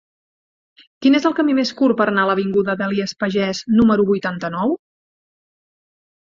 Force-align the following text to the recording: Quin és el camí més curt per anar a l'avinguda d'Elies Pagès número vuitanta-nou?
Quin 1.05 1.17
és 1.19 1.27
el 1.29 1.35
camí 1.39 1.55
més 1.59 1.73
curt 1.81 1.99
per 1.99 2.07
anar 2.13 2.23
a 2.25 2.31
l'avinguda 2.31 2.77
d'Elies 2.81 3.15
Pagès 3.27 3.63
número 3.79 4.09
vuitanta-nou? 4.11 4.77